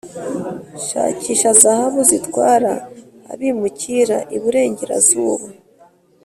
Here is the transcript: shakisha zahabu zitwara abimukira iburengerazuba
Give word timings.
shakisha 0.85 1.49
zahabu 1.61 1.99
zitwara 2.09 2.73
abimukira 3.31 4.17
iburengerazuba 4.35 5.47